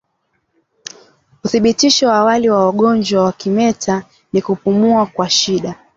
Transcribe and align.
Uthibitisho 1.45 2.05
wa 2.09 2.15
awali 2.19 2.49
wa 2.49 2.69
ugonjwa 2.69 3.21
wa 3.23 3.31
kimeta 3.31 4.03
ni 4.33 4.41
kupumua 4.41 5.05
kwa 5.05 5.29
shida 5.29 5.75